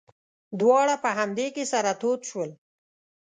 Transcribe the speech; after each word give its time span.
دواړه 0.59 0.95
په 1.03 1.09
همدې 1.17 1.47
کې 1.55 1.63
سره 1.73 1.91
تود 2.01 2.19
شول. 2.29 2.51